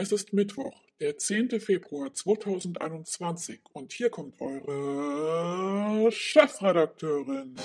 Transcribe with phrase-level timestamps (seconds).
[0.00, 1.58] Es ist Mittwoch, der 10.
[1.58, 7.56] Februar 2021 und hier kommt eure Chefredakteurin.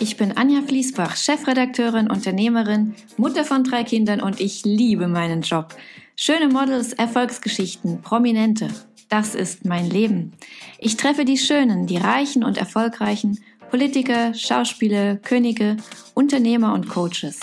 [0.00, 5.76] Ich bin Anja Fließbach, Chefredakteurin, Unternehmerin, Mutter von drei Kindern und ich liebe meinen Job.
[6.16, 8.68] Schöne Models, Erfolgsgeschichten, Prominente.
[9.10, 10.32] Das ist mein Leben.
[10.78, 15.76] Ich treffe die Schönen, die Reichen und Erfolgreichen, Politiker, Schauspieler, Könige,
[16.14, 17.40] Unternehmer und Coaches.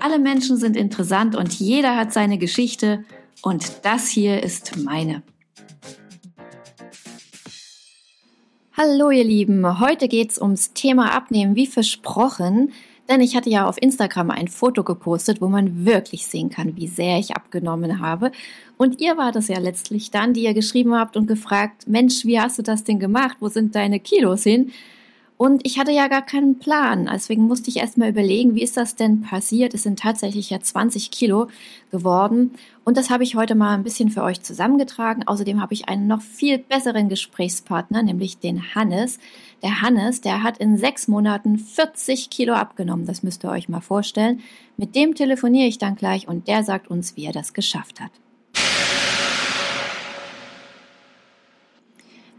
[0.00, 3.04] Alle Menschen sind interessant und jeder hat seine Geschichte
[3.42, 5.22] und das hier ist meine.
[8.76, 12.72] Hallo ihr Lieben, heute geht's ums Thema Abnehmen, wie versprochen.
[13.10, 16.86] Denn ich hatte ja auf Instagram ein Foto gepostet, wo man wirklich sehen kann, wie
[16.86, 18.30] sehr ich abgenommen habe.
[18.76, 22.38] Und ihr wart es ja letztlich dann, die ihr geschrieben habt und gefragt, Mensch, wie
[22.38, 23.38] hast du das denn gemacht?
[23.40, 24.70] Wo sind deine Kilos hin?
[25.40, 27.08] Und ich hatte ja gar keinen Plan.
[27.10, 29.72] Deswegen musste ich erst mal überlegen, wie ist das denn passiert?
[29.72, 31.48] Es sind tatsächlich ja 20 Kilo
[31.90, 32.50] geworden.
[32.84, 35.26] Und das habe ich heute mal ein bisschen für euch zusammengetragen.
[35.26, 39.18] Außerdem habe ich einen noch viel besseren Gesprächspartner, nämlich den Hannes.
[39.62, 43.06] Der Hannes, der hat in sechs Monaten 40 Kilo abgenommen.
[43.06, 44.42] Das müsst ihr euch mal vorstellen.
[44.76, 48.10] Mit dem telefoniere ich dann gleich und der sagt uns, wie er das geschafft hat.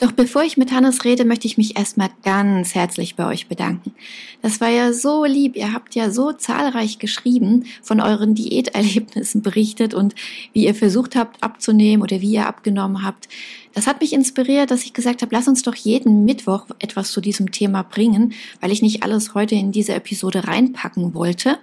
[0.01, 3.93] Doch bevor ich mit Hannes rede, möchte ich mich erstmal ganz herzlich bei euch bedanken.
[4.41, 5.55] Das war ja so lieb.
[5.55, 10.15] Ihr habt ja so zahlreich geschrieben, von euren Diäterlebnissen berichtet und
[10.53, 13.29] wie ihr versucht habt abzunehmen oder wie ihr abgenommen habt.
[13.75, 17.21] Das hat mich inspiriert, dass ich gesagt habe, lass uns doch jeden Mittwoch etwas zu
[17.21, 21.59] diesem Thema bringen, weil ich nicht alles heute in diese Episode reinpacken wollte.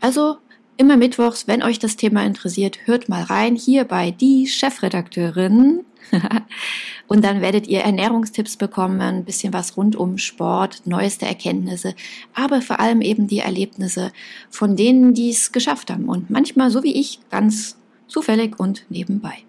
[0.00, 0.38] Also
[0.76, 5.84] immer mittwochs, wenn euch das Thema interessiert, hört mal rein hier bei die Chefredakteurin
[7.08, 11.94] und dann werdet ihr Ernährungstipps bekommen, ein bisschen was rund um Sport, neueste Erkenntnisse,
[12.34, 14.12] aber vor allem eben die Erlebnisse
[14.50, 19.44] von denen, die es geschafft haben und manchmal, so wie ich, ganz zufällig und nebenbei.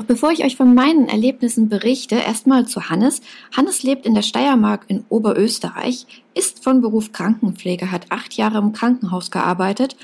[0.00, 3.20] Doch bevor ich euch von meinen Erlebnissen berichte, erstmal zu Hannes.
[3.54, 8.72] Hannes lebt in der Steiermark in Oberösterreich, ist von Beruf Krankenpfleger, hat acht Jahre im
[8.72, 9.96] Krankenhaus gearbeitet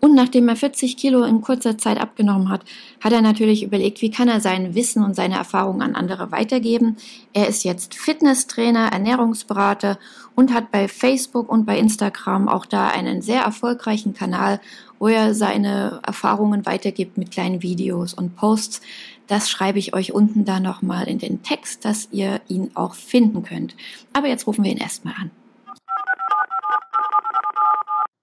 [0.00, 2.64] und nachdem er 40 Kilo in kurzer Zeit abgenommen hat,
[3.00, 6.96] hat er natürlich überlegt, wie kann er sein Wissen und seine Erfahrungen an andere weitergeben.
[7.32, 9.98] Er ist jetzt Fitnesstrainer, Ernährungsberater
[10.36, 14.60] und hat bei Facebook und bei Instagram auch da einen sehr erfolgreichen Kanal,
[15.00, 18.80] wo er seine Erfahrungen weitergibt mit kleinen Videos und Posts.
[19.26, 23.42] Das schreibe ich euch unten da nochmal in den Text, dass ihr ihn auch finden
[23.42, 23.74] könnt.
[24.12, 25.30] Aber jetzt rufen wir ihn erstmal an.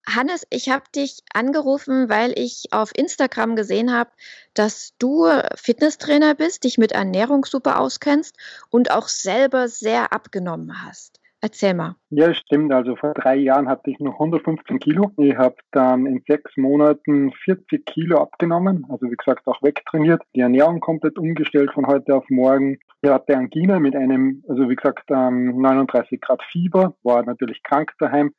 [0.07, 4.11] Hannes, ich habe dich angerufen, weil ich auf Instagram gesehen habe,
[4.53, 8.37] dass du Fitnesstrainer bist, dich mit Ernährung super auskennst
[8.69, 11.19] und auch selber sehr abgenommen hast.
[11.41, 11.95] Erzähl mal.
[12.09, 12.73] Ja, stimmt.
[12.73, 15.11] Also vor drei Jahren hatte ich noch 115 Kilo.
[15.17, 18.87] Ich habe dann in sechs Monaten 40 Kilo abgenommen.
[18.89, 20.23] Also wie gesagt auch wegtrainiert.
[20.33, 22.79] Die Ernährung komplett umgestellt von heute auf morgen.
[23.03, 27.91] Ich hatte Angina mit einem, also wie gesagt, 39 ähm, Grad Fieber, war natürlich krank
[27.99, 28.33] daheim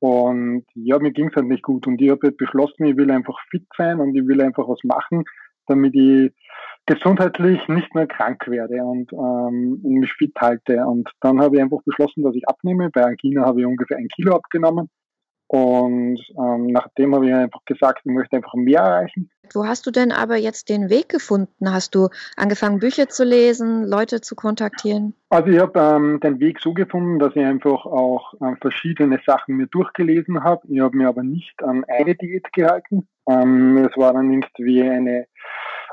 [0.00, 1.86] und ja, mir ging es halt nicht gut.
[1.86, 5.24] Und ich habe beschlossen, ich will einfach fit sein und ich will einfach was machen,
[5.66, 6.32] damit ich
[6.86, 10.86] gesundheitlich nicht mehr krank werde und ähm, mich fit halte.
[10.86, 12.90] Und dann habe ich einfach beschlossen, dass ich abnehme.
[12.90, 14.88] Bei Angina habe ich ungefähr ein Kilo abgenommen.
[15.48, 19.30] Und ähm, nachdem habe ich einfach gesagt, ich möchte einfach mehr erreichen.
[19.54, 21.72] Wo hast du denn aber jetzt den Weg gefunden?
[21.72, 25.14] Hast du angefangen, Bücher zu lesen, Leute zu kontaktieren?
[25.30, 29.56] Also ich habe ähm, den Weg so gefunden, dass ich einfach auch ähm, verschiedene Sachen
[29.56, 30.66] mir durchgelesen habe.
[30.68, 33.08] Ich habe mir aber nicht an eine Diät gehalten.
[33.26, 35.26] Ähm, es war dann irgendwie eine,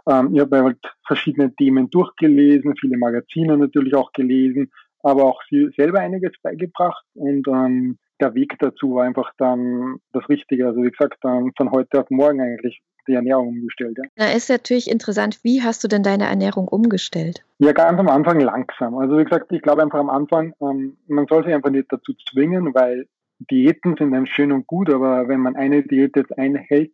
[0.10, 4.70] ähm, ich habe halt verschiedene Themen durchgelesen, viele Magazine natürlich auch gelesen,
[5.02, 5.42] aber auch
[5.78, 10.68] selber einiges beigebracht und ähm, der Weg dazu war einfach dann das Richtige.
[10.68, 13.98] Also wie gesagt, dann von heute auf morgen eigentlich die Ernährung umgestellt.
[13.98, 14.10] Ja.
[14.16, 17.44] Da ist natürlich interessant, wie hast du denn deine Ernährung umgestellt?
[17.60, 18.98] Ja, ganz am Anfang langsam.
[18.98, 22.14] Also wie gesagt, ich glaube einfach am Anfang, ähm, man soll sich einfach nicht dazu
[22.30, 23.08] zwingen, weil
[23.52, 26.94] Diäten sind dann schön und gut, aber wenn man eine Diät jetzt einhält,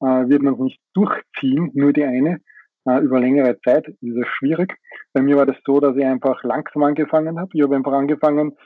[0.00, 2.40] äh, wird man es nicht durchziehen, nur die eine
[2.86, 3.86] äh, über längere Zeit.
[3.86, 4.76] Das ist schwierig.
[5.12, 7.50] Bei mir war das so, dass ich einfach langsam angefangen habe.
[7.54, 8.56] Ich habe einfach angefangen,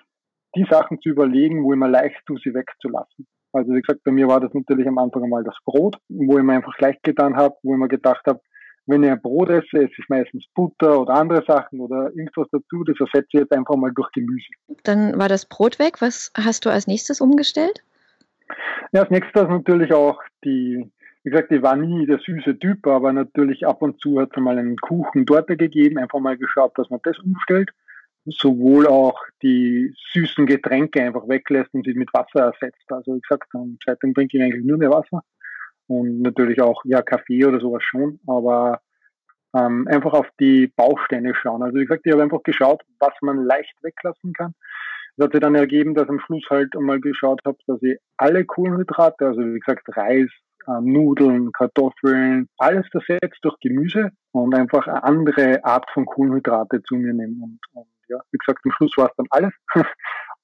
[0.56, 3.26] die Sachen zu überlegen, wo ich mir leicht tue, sie wegzulassen.
[3.52, 6.44] Also wie gesagt, bei mir war das natürlich am Anfang einmal das Brot, wo ich
[6.44, 8.40] mir einfach leicht getan habe, wo ich mir gedacht habe,
[8.86, 12.84] wenn ich ein Brot esse, esse ich meistens Butter oder andere Sachen oder irgendwas dazu,
[12.84, 14.48] das ersetze ich jetzt einfach mal durch Gemüse.
[14.82, 16.00] Dann war das Brot weg.
[16.00, 17.82] Was hast du als nächstes umgestellt?
[18.92, 20.90] Ja, als nächstes natürlich auch die,
[21.22, 24.42] wie gesagt, ich war nie der süße Typ, aber natürlich ab und zu hat es
[24.42, 27.70] mal einen Kuchen dort gegeben, einfach mal geschaut, dass man das umstellt
[28.30, 32.84] sowohl auch die süßen Getränke einfach weglässt und sie mit Wasser ersetzt.
[32.88, 33.50] Also wie gesagt,
[33.84, 35.22] seitdem trinke ich eigentlich nur mehr Wasser.
[35.86, 38.80] und natürlich auch ja Kaffee oder sowas schon, aber
[39.56, 41.62] ähm, einfach auf die Bausteine schauen.
[41.62, 44.54] Also wie gesagt, ich habe einfach geschaut, was man leicht weglassen kann.
[45.16, 48.44] Das hat sich dann ergeben, dass am Schluss halt einmal geschaut habe, dass ich alle
[48.44, 50.30] Kohlenhydrate, also wie gesagt Reis,
[50.66, 56.96] äh, Nudeln, Kartoffeln, alles ersetzt durch Gemüse und einfach eine andere Art von Kohlenhydrate zu
[56.96, 57.42] mir nehme.
[57.42, 59.52] Und, und ja, wie gesagt, am Schluss war es dann alles.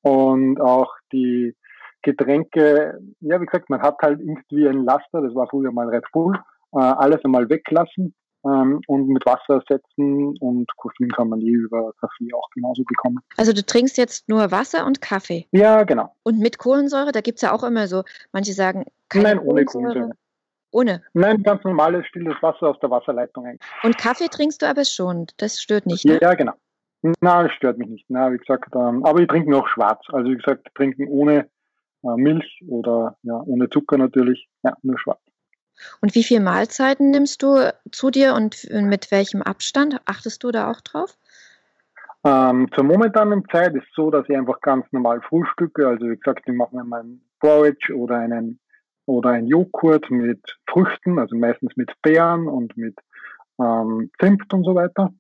[0.03, 1.55] und auch die
[2.03, 6.05] Getränke, ja, wie gesagt, man hat halt irgendwie ein Laster, das war früher mal Red
[6.13, 6.35] Bull,
[6.73, 8.15] äh, alles einmal weglassen
[8.45, 13.21] ähm, und mit Wasser ersetzen und Koffein kann man je über Kaffee auch genauso bekommen.
[13.37, 15.47] Also du trinkst jetzt nur Wasser und Kaffee?
[15.53, 16.15] Ja, genau.
[16.23, 19.65] Und mit Kohlensäure, da gibt es ja auch immer so, manche sagen, keine Nein, ohne
[19.65, 20.11] Kohlensäure.
[20.71, 21.03] Ohne?
[21.13, 23.59] Nein, ganz normales, stilles Wasser aus der Wasserleitung.
[23.85, 26.19] Und Kaffee trinkst du aber schon, das stört nicht, ne?
[26.21, 26.55] Ja, genau.
[27.21, 28.07] Na, das stört mich nicht.
[28.09, 30.03] Na, wie gesagt, ähm, aber ich trinke noch schwarz.
[30.09, 31.51] Also wie gesagt, trinken ohne
[32.03, 34.49] äh, Milch oder ja, ohne Zucker natürlich.
[34.63, 35.21] Ja, nur schwarz.
[36.01, 40.01] Und wie viele Mahlzeiten nimmst du zu dir und mit welchem Abstand?
[40.07, 41.19] Achtest du da auch drauf?
[42.25, 45.87] Ähm, zur momentanen Zeit ist es so, dass ich einfach ganz normal frühstücke.
[45.87, 48.61] Also wie gesagt, ich mache mir meinen Porridge oder einen
[49.07, 52.97] oder ein Joghurt mit Früchten, also meistens mit Beeren und mit
[53.61, 55.13] ähm, Zimt und so weiter.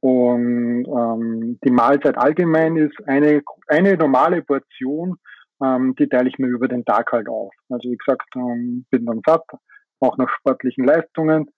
[0.00, 5.16] Und ähm, die Mahlzeit allgemein ist eine, eine normale Portion,
[5.62, 7.52] ähm, die teile ich mir über den Tag halt auf.
[7.68, 9.44] Also wie gesagt, ähm, bin dann satt,
[10.00, 11.50] auch nach sportlichen Leistungen.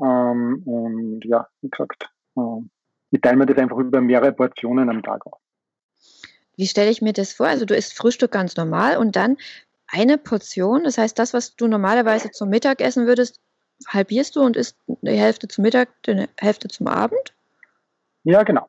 [0.00, 2.70] Ähm, und ja, wie gesagt, ähm,
[3.10, 5.40] ich teile mir das einfach über mehrere Portionen am Tag auf.
[6.56, 7.46] Wie stelle ich mir das vor?
[7.46, 9.36] Also du isst Frühstück ganz normal und dann
[9.88, 13.40] eine Portion, das heißt das, was du normalerweise zum Mittag essen würdest,
[13.86, 17.34] halbierst du und isst die Hälfte zum Mittag, die Hälfte zum Abend?
[18.26, 18.68] Ja, genau.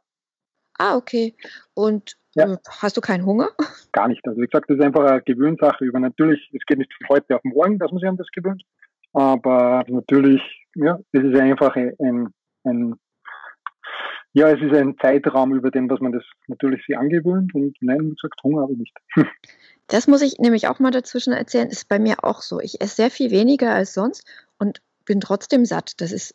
[0.78, 1.36] Ah, okay.
[1.74, 2.54] Und ja.
[2.54, 3.50] Äh, hast du keinen Hunger?
[3.92, 4.26] Gar nicht.
[4.28, 5.84] Also wie gesagt, das ist einfach eine Gewöhnsache.
[5.84, 8.64] Über natürlich, es geht nicht von heute auf morgen, dass man sich an das gewöhnt.
[9.14, 10.42] Aber natürlich,
[10.76, 12.32] ja, es ist einfach ein,
[12.64, 12.96] ein
[14.34, 18.02] ja, es ist ein Zeitraum, über den, was man das natürlich sich angewöhnt und nein,
[18.02, 18.98] wie gesagt, Hunger habe ich nicht.
[19.90, 22.60] Das muss ich nämlich auch mal dazwischen erzählen, ist bei mir auch so.
[22.60, 24.28] Ich esse sehr viel weniger als sonst
[24.60, 26.00] und bin trotzdem satt.
[26.00, 26.34] Das ist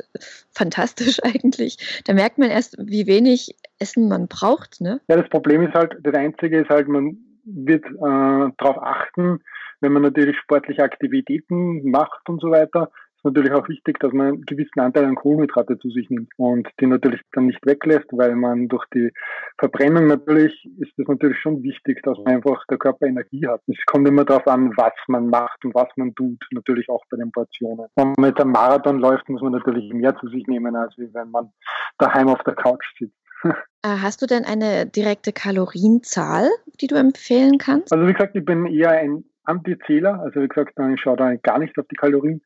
[0.51, 2.03] fantastisch eigentlich.
[2.07, 4.81] Da merkt man erst, wie wenig Essen man braucht.
[4.81, 5.01] Ne?
[5.09, 9.41] Ja, das Problem ist halt, das Einzige ist halt, man wird äh, darauf achten,
[9.81, 12.91] wenn man natürlich sportliche Aktivitäten macht und so weiter,
[13.23, 16.69] ist natürlich auch wichtig, dass man einen gewissen Anteil an Kohlenhydrate zu sich nimmt und
[16.81, 19.13] die natürlich dann nicht weglässt, weil man durch die
[19.59, 23.61] Verbrennung natürlich ist es natürlich schon wichtig, dass man einfach der Körper Energie hat.
[23.69, 27.17] Es kommt immer darauf an, was man macht und was man tut, natürlich auch bei
[27.17, 27.87] den Portionen.
[27.95, 31.31] Wenn man jetzt einen Marathon läuft, muss man natürlich mehr zu sich nehmen, als wenn
[31.31, 31.51] man
[31.99, 33.17] daheim auf der Couch sitzt.
[33.85, 36.49] Äh, hast du denn eine direkte Kalorienzahl,
[36.81, 37.93] die du empfehlen kannst?
[37.93, 40.21] Also wie gesagt, ich bin eher ein Antizähler.
[40.21, 42.43] Also wie gesagt, ich schaue da gar nicht auf die Kalorien.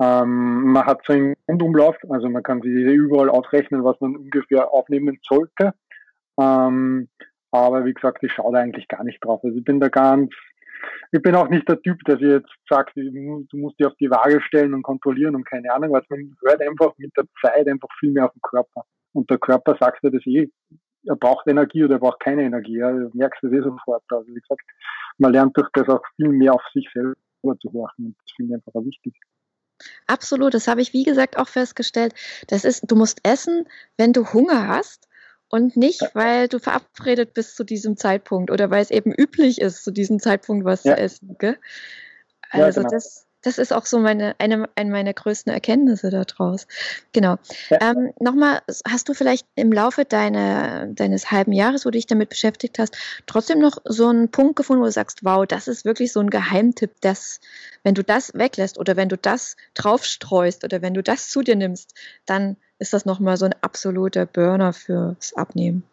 [0.00, 4.72] Ähm, man hat so einen Rundumlauf, also man kann sich überall ausrechnen, was man ungefähr
[4.72, 5.74] aufnehmen sollte.
[6.40, 7.08] Ähm,
[7.50, 9.40] aber wie gesagt, ich schaue da eigentlich gar nicht drauf.
[9.44, 10.32] Also ich bin da ganz,
[11.12, 14.40] ich bin auch nicht der Typ, der jetzt sagt, du musst dich auf die Waage
[14.40, 16.04] stellen und kontrollieren und keine Ahnung was.
[16.08, 18.84] Man hört einfach mit der Zeit einfach viel mehr auf den Körper.
[19.12, 20.48] Und der Körper sagt dir das eh.
[21.06, 22.78] Er braucht Energie oder er braucht keine Energie.
[22.78, 22.92] Ja.
[22.92, 24.04] Du merkst das eh sofort.
[24.08, 24.62] Also wie gesagt,
[25.18, 28.06] man lernt durch das auch viel mehr auf sich selber zu horchen.
[28.06, 29.14] Und das finde ich einfach auch wichtig.
[30.06, 32.14] Absolut, das habe ich wie gesagt auch festgestellt.
[32.48, 35.08] Das ist, du musst essen, wenn du Hunger hast
[35.48, 39.82] und nicht, weil du verabredet bist zu diesem Zeitpunkt oder weil es eben üblich ist,
[39.84, 40.94] zu diesem Zeitpunkt was ja.
[40.94, 41.36] zu essen.
[41.38, 41.58] Gell?
[42.50, 42.90] Also ja, genau.
[42.90, 46.66] das, das ist auch so meine, eine, eine meiner größten Erkenntnisse daraus.
[47.12, 47.36] Genau.
[47.70, 47.78] Ja.
[47.80, 52.28] Ähm, Nochmal, hast du vielleicht im Laufe deiner, deines halben Jahres, wo du dich damit
[52.28, 56.12] beschäftigt hast, trotzdem noch so einen Punkt gefunden, wo du sagst, wow, das ist wirklich
[56.12, 57.40] so ein Geheimtipp, dass,
[57.82, 61.56] wenn du das weglässt oder wenn du das draufstreust oder wenn du das zu dir
[61.56, 61.94] nimmst,
[62.26, 65.84] dann ist das nochmal so ein absoluter Burner fürs Abnehmen.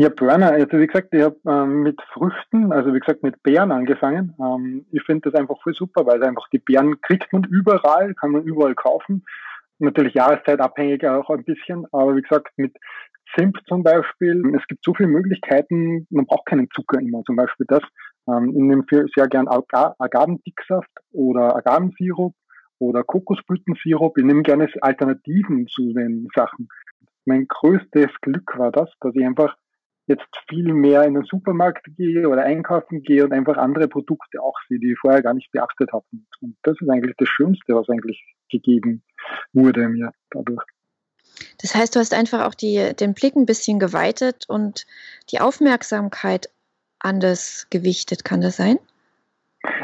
[0.00, 3.70] Ja, Burner, also wie gesagt, ich habe ähm, mit Früchten, also wie gesagt mit Beeren
[3.70, 4.34] angefangen.
[4.40, 8.30] Ähm, ich finde das einfach voll super, weil einfach die Beeren kriegt man überall, kann
[8.30, 9.26] man überall kaufen.
[9.78, 12.74] Natürlich jahreszeitabhängig auch ein bisschen, aber wie gesagt mit
[13.36, 17.66] Zimt zum Beispiel, es gibt so viele Möglichkeiten, man braucht keinen Zucker immer, zum Beispiel
[17.68, 17.82] das.
[18.26, 22.32] Ähm, ich nehme sehr gern Agavendicksaft oder Agavensirup
[22.78, 24.16] oder Kokosblütensirup.
[24.16, 26.70] Ich nehme gerne Alternativen zu den Sachen.
[27.26, 29.54] Mein größtes Glück war das, dass ich einfach
[30.10, 34.56] jetzt viel mehr in den Supermarkt gehe oder einkaufen gehe und einfach andere Produkte auch
[34.68, 36.04] sehe, die ich vorher gar nicht beachtet habe.
[36.40, 39.02] Und das ist eigentlich das Schönste, was eigentlich gegeben
[39.52, 40.64] wurde mir dadurch.
[41.62, 44.86] Das heißt, du hast einfach auch die, den Blick ein bisschen geweitet und
[45.30, 46.50] die Aufmerksamkeit
[46.98, 48.78] anders gewichtet, kann das sein?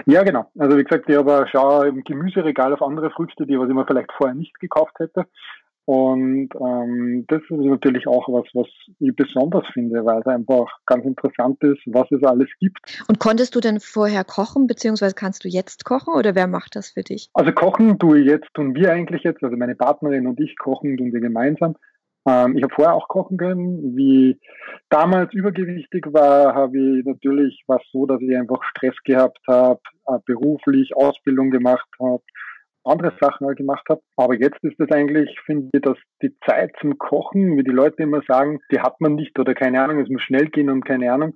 [0.06, 0.50] Ja, genau.
[0.59, 3.87] Also wie gesagt, ich habe schau im Gemüseregal auf andere Früchte, die was ich mir
[3.87, 5.26] vielleicht vorher nicht gekauft hätte.
[5.86, 8.66] Und ähm, das ist natürlich auch was, was
[8.98, 13.04] ich besonders finde, weil es einfach ganz interessant ist, was es alles gibt.
[13.06, 16.90] Und konntest du denn vorher kochen, beziehungsweise kannst du jetzt kochen oder wer macht das
[16.90, 17.30] für dich?
[17.34, 20.96] Also kochen tue ich jetzt, tun wir eigentlich jetzt, also meine Partnerin und ich kochen
[20.96, 21.76] tun wir gemeinsam.
[22.26, 23.96] Ähm, ich habe vorher auch kochen können.
[23.96, 24.40] Wie
[24.88, 29.78] damals übergewichtig war, habe ich natürlich was so, dass ich einfach Stress gehabt habe,
[30.08, 32.24] äh, beruflich Ausbildung gemacht habe
[32.86, 34.00] andere Sachen halt gemacht habe.
[34.16, 38.02] Aber jetzt ist es eigentlich, finde ich, dass die Zeit zum Kochen, wie die Leute
[38.02, 41.12] immer sagen, die hat man nicht oder keine Ahnung, es muss schnell gehen und keine
[41.12, 41.34] Ahnung.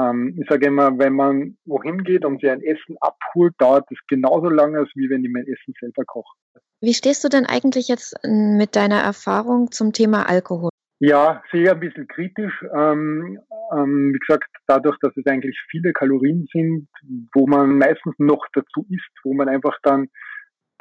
[0.00, 3.98] Ähm, ich sage immer, wenn man wohin geht und sich ein Essen abholt, dauert es
[4.08, 6.36] genauso lange, als wie wenn ich mein Essen selber koche.
[6.80, 10.70] Wie stehst du denn eigentlich jetzt mit deiner Erfahrung zum Thema Alkohol?
[10.98, 12.64] Ja, sehr ein bisschen kritisch.
[12.74, 13.40] Ähm,
[13.72, 16.88] ähm, wie gesagt, dadurch, dass es eigentlich viele Kalorien sind,
[17.34, 20.08] wo man meistens noch dazu isst, wo man einfach dann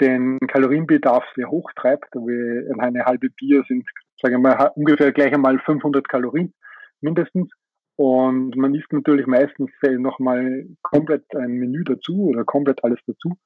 [0.01, 2.13] den Kalorienbedarf sehr hoch treibt.
[2.15, 3.88] Eine halbe Bier sind,
[4.22, 6.53] sagen wir mal, ungefähr gleich einmal 500 Kalorien
[7.00, 7.50] mindestens.
[7.96, 13.38] Und man isst natürlich meistens nochmal komplett ein Menü dazu oder komplett alles dazu.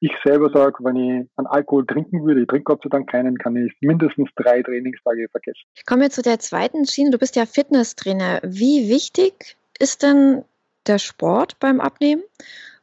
[0.00, 3.38] Ich selber sage, wenn ich an Alkohol trinken würde, ich trinke Gott sei Dank keinen,
[3.38, 5.62] kann ich mindestens drei Trainingstage vergessen.
[5.74, 7.10] Ich komme jetzt zu der zweiten Schiene.
[7.10, 8.40] Du bist ja Fitnesstrainer.
[8.42, 10.44] Wie wichtig ist denn
[10.86, 12.22] der Sport beim Abnehmen?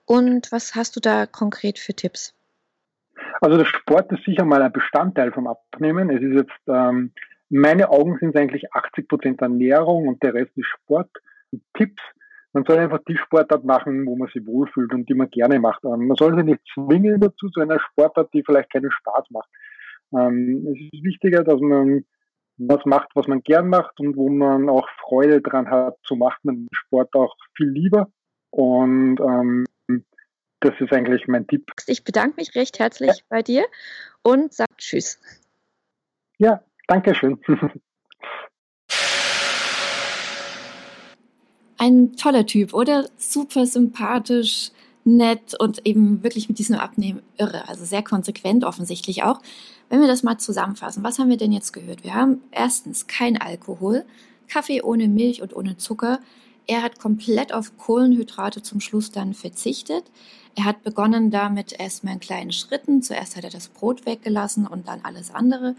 [0.05, 2.33] Und was hast du da konkret für Tipps?
[3.39, 6.09] Also der Sport ist sicher mal ein Bestandteil vom Abnehmen.
[6.09, 7.13] Es ist jetzt, ähm,
[7.49, 11.09] meine Augen sind eigentlich 80 Prozent Ernährung und der Rest ist Sport.
[11.51, 12.01] Und Tipps,
[12.53, 15.83] man soll einfach die Sportart machen, wo man sich wohlfühlt und die man gerne macht.
[15.85, 19.49] Ähm, man soll sich nicht zwingen dazu zu einer Sportart, die vielleicht keinen Spaß macht.
[20.13, 22.03] Ähm, es ist wichtiger, dass man
[22.57, 26.43] was macht, was man gern macht und wo man auch Freude dran hat, so macht
[26.43, 28.07] man Sport auch viel lieber.
[28.51, 29.65] Und ähm,
[30.61, 31.69] das ist eigentlich mein Tipp.
[31.87, 33.23] Ich bedanke mich recht herzlich ja.
[33.29, 33.65] bei dir
[34.21, 35.19] und sage Tschüss.
[36.37, 37.39] Ja, danke schön.
[41.77, 43.09] Ein toller Typ, oder?
[43.17, 44.69] Super sympathisch,
[45.03, 47.67] nett und eben wirklich mit diesem Abnehmen irre.
[47.67, 49.41] Also sehr konsequent offensichtlich auch.
[49.89, 52.03] Wenn wir das mal zusammenfassen, was haben wir denn jetzt gehört?
[52.03, 54.05] Wir haben erstens kein Alkohol,
[54.47, 56.19] Kaffee ohne Milch und ohne Zucker.
[56.67, 60.03] Er hat komplett auf Kohlenhydrate zum Schluss dann verzichtet.
[60.55, 63.01] Er hat begonnen damit erstmal in kleinen Schritten.
[63.01, 65.75] Zuerst hat er das Brot weggelassen und dann alles andere.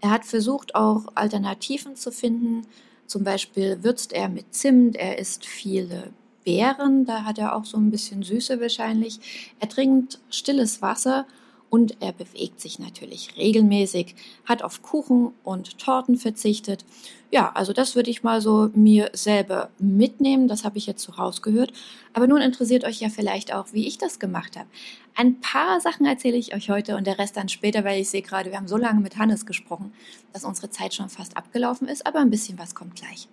[0.00, 2.66] Er hat versucht, auch Alternativen zu finden.
[3.06, 6.12] Zum Beispiel würzt er mit Zimt, er isst viele
[6.44, 9.54] Beeren, da hat er auch so ein bisschen Süße wahrscheinlich.
[9.60, 11.26] Er trinkt stilles Wasser
[11.72, 14.14] und er bewegt sich natürlich regelmäßig,
[14.44, 16.84] hat auf Kuchen und Torten verzichtet.
[17.30, 21.12] Ja, also das würde ich mal so mir selber mitnehmen, das habe ich jetzt so
[21.12, 21.72] rausgehört.
[22.12, 24.68] Aber nun interessiert euch ja vielleicht auch, wie ich das gemacht habe.
[25.14, 28.20] Ein paar Sachen erzähle ich euch heute und der Rest dann später, weil ich sehe
[28.20, 29.94] gerade, wir haben so lange mit Hannes gesprochen,
[30.34, 33.28] dass unsere Zeit schon fast abgelaufen ist, aber ein bisschen was kommt gleich.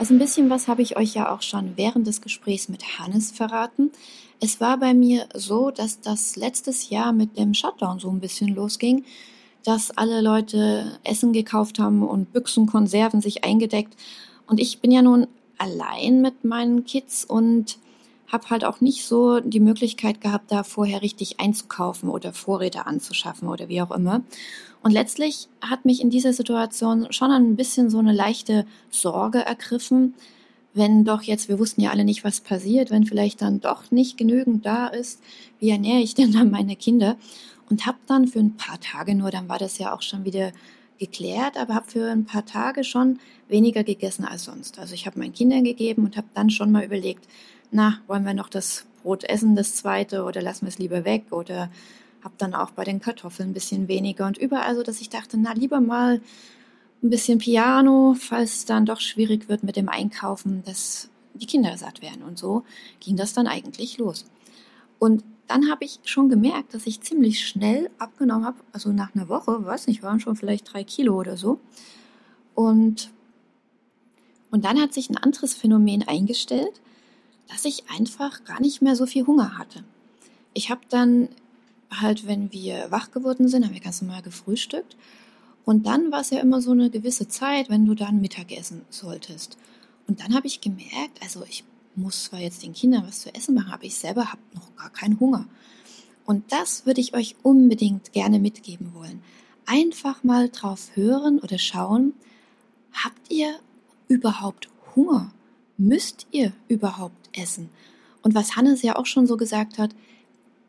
[0.00, 3.32] Also ein bisschen was habe ich euch ja auch schon während des Gesprächs mit Hannes
[3.32, 3.90] verraten.
[4.40, 8.54] Es war bei mir so, dass das letztes Jahr mit dem Shutdown so ein bisschen
[8.54, 9.04] losging,
[9.62, 13.94] dass alle Leute Essen gekauft haben und Büchsen, Konserven sich eingedeckt.
[14.46, 15.26] Und ich bin ja nun
[15.58, 17.76] allein mit meinen Kids und
[18.26, 23.48] habe halt auch nicht so die Möglichkeit gehabt, da vorher richtig einzukaufen oder Vorräte anzuschaffen
[23.48, 24.22] oder wie auch immer.
[24.82, 30.14] Und letztlich hat mich in dieser Situation schon ein bisschen so eine leichte Sorge ergriffen,
[30.72, 34.16] wenn doch jetzt, wir wussten ja alle nicht, was passiert, wenn vielleicht dann doch nicht
[34.16, 35.20] genügend da ist,
[35.58, 37.16] wie ernähre ich denn dann meine Kinder?
[37.68, 40.52] Und habe dann für ein paar Tage nur, dann war das ja auch schon wieder
[40.98, 43.18] geklärt, aber habe für ein paar Tage schon
[43.48, 44.78] weniger gegessen als sonst.
[44.78, 47.26] Also ich habe meinen Kindern gegeben und habe dann schon mal überlegt,
[47.72, 51.24] na, wollen wir noch das Brot essen, das zweite, oder lassen wir es lieber weg?
[51.30, 51.70] Oder
[52.22, 55.38] habe dann auch bei den Kartoffeln ein bisschen weniger und überall so, dass ich dachte,
[55.38, 56.20] na, lieber mal
[57.02, 61.76] ein bisschen Piano, falls es dann doch schwierig wird mit dem Einkaufen, dass die Kinder
[61.76, 62.22] satt werden.
[62.22, 62.64] Und so
[63.00, 64.26] ging das dann eigentlich los.
[64.98, 69.28] Und dann habe ich schon gemerkt, dass ich ziemlich schnell abgenommen habe, also nach einer
[69.28, 71.58] Woche, weiß nicht, waren schon vielleicht drei Kilo oder so.
[72.54, 73.10] Und,
[74.50, 76.80] und dann hat sich ein anderes Phänomen eingestellt,
[77.48, 79.82] dass ich einfach gar nicht mehr so viel Hunger hatte.
[80.52, 81.30] Ich habe dann
[81.90, 84.96] halt, wenn wir wach geworden sind, haben wir ganz normal gefrühstückt
[85.64, 89.56] und dann war es ja immer so eine gewisse Zeit, wenn du dann Mittagessen solltest.
[90.06, 93.54] Und dann habe ich gemerkt, also ich muss zwar jetzt den Kindern was zu essen
[93.54, 95.46] machen, aber ich selber habe noch gar keinen Hunger.
[96.24, 99.22] Und das würde ich euch unbedingt gerne mitgeben wollen.
[99.66, 102.14] Einfach mal drauf hören oder schauen,
[102.92, 103.54] habt ihr
[104.08, 105.32] überhaupt Hunger?
[105.76, 107.70] Müsst ihr überhaupt essen?
[108.22, 109.94] Und was Hannes ja auch schon so gesagt hat,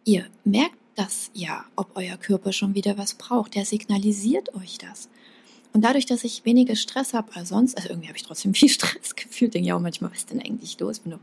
[0.05, 3.55] ihr merkt das ja, ob euer Körper schon wieder was braucht.
[3.55, 5.09] Der signalisiert euch das.
[5.73, 8.69] Und dadurch, dass ich weniger Stress habe als sonst, also irgendwie habe ich trotzdem viel
[8.69, 10.99] Stress gefühlt, denke ich auch manchmal, was ist denn eigentlich los?
[10.99, 11.19] Bin doch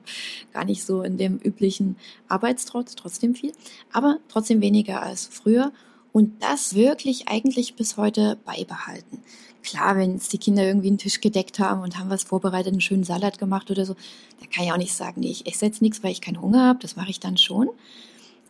[0.53, 1.97] gar nicht so in dem üblichen
[2.29, 3.53] Arbeitstrotz, trotzdem viel,
[3.93, 5.73] aber trotzdem weniger als früher
[6.13, 9.23] und das wirklich eigentlich bis heute beibehalten.
[9.63, 12.81] Klar, wenn jetzt die Kinder irgendwie einen Tisch gedeckt haben und haben was vorbereitet, einen
[12.81, 13.95] schönen Salat gemacht oder so,
[14.41, 16.65] da kann ich auch nicht sagen, nee, ich esse jetzt nichts, weil ich keinen Hunger
[16.65, 17.69] habe, das mache ich dann schon.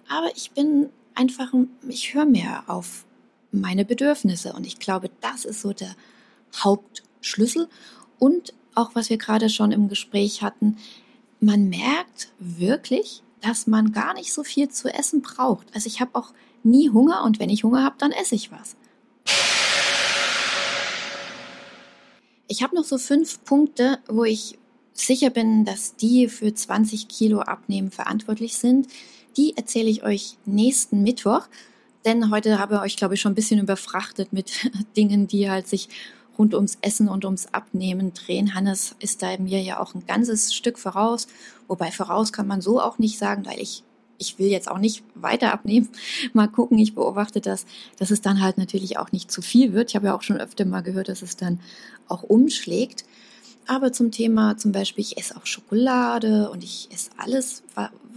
[0.08, 1.52] Aber ich bin einfach,
[1.88, 3.04] ich höre mehr auf
[3.50, 4.52] meine Bedürfnisse.
[4.52, 5.94] Und ich glaube, das ist so der
[6.56, 7.68] Hauptschlüssel.
[8.18, 10.76] Und auch was wir gerade schon im Gespräch hatten,
[11.40, 15.66] man merkt wirklich, dass man gar nicht so viel zu essen braucht.
[15.74, 16.32] Also ich habe auch
[16.62, 18.76] nie Hunger und wenn ich Hunger habe, dann esse ich was.
[22.48, 24.58] Ich habe noch so fünf Punkte, wo ich
[24.92, 28.88] sicher bin, dass die für 20 Kilo Abnehmen verantwortlich sind.
[29.38, 31.46] Die erzähle ich euch nächsten Mittwoch.
[32.04, 35.68] Denn heute habe ich euch, glaube ich, schon ein bisschen überfrachtet mit Dingen, die halt
[35.68, 35.88] sich
[36.36, 38.54] rund ums Essen und ums Abnehmen drehen.
[38.54, 41.28] Hannes ist da mir ja auch ein ganzes Stück voraus.
[41.68, 43.84] Wobei voraus kann man so auch nicht sagen, weil ich,
[44.18, 45.88] ich will jetzt auch nicht weiter abnehmen.
[46.32, 47.64] Mal gucken, ich beobachte das,
[47.96, 49.90] dass es dann halt natürlich auch nicht zu viel wird.
[49.90, 51.60] Ich habe ja auch schon öfter mal gehört, dass es dann
[52.08, 53.04] auch umschlägt.
[53.68, 57.62] Aber zum Thema zum Beispiel, ich esse auch Schokolade und ich esse alles,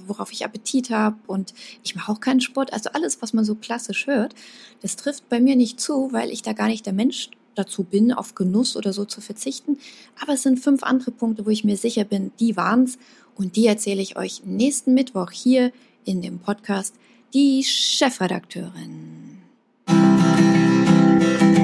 [0.07, 1.53] worauf ich Appetit habe und
[1.83, 2.71] ich mache auch keinen Sport.
[2.71, 4.33] Also alles, was man so klassisch hört,
[4.81, 8.13] das trifft bei mir nicht zu, weil ich da gar nicht der Mensch dazu bin,
[8.13, 9.77] auf Genuss oder so zu verzichten.
[10.21, 12.97] Aber es sind fünf andere Punkte, wo ich mir sicher bin, die waren's
[13.35, 15.73] und die erzähle ich euch nächsten Mittwoch hier
[16.05, 16.95] in dem Podcast
[17.33, 19.41] Die Chefredakteurin.
[19.87, 21.60] So,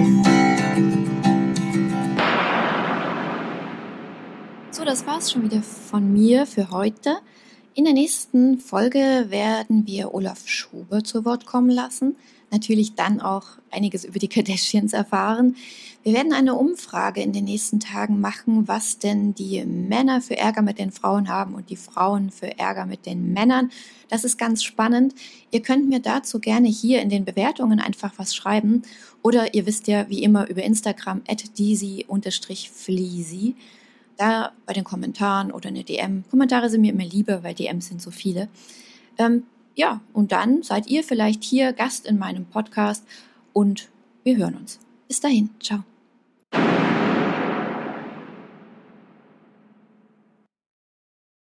[4.88, 7.18] das war's schon wieder von mir für heute.
[7.74, 12.16] In der nächsten Folge werden wir Olaf Schubert zu Wort kommen lassen.
[12.52, 15.58] Natürlich dann auch einiges über die Kardashians erfahren.
[16.04, 20.62] Wir werden eine Umfrage in den nächsten Tagen machen, was denn die Männer für Ärger
[20.62, 23.72] mit den Frauen haben und die Frauen für Ärger mit den Männern.
[24.08, 25.14] Das ist ganz spannend.
[25.52, 28.84] Ihr könnt mir dazu gerne hier in den Bewertungen einfach was schreiben.
[29.22, 31.44] Oder ihr wisst ja wie immer über Instagram at
[34.18, 36.24] da bei den Kommentaren oder eine DM.
[36.30, 38.50] Kommentare sind mir immer lieber, weil DMs sind so viele.
[39.18, 39.44] Ähm,
[39.76, 43.06] ja, und dann seid ihr vielleicht hier Gast in meinem Podcast
[43.54, 43.90] und
[44.24, 44.80] wir hören uns.
[45.08, 45.84] Bis dahin, ciao.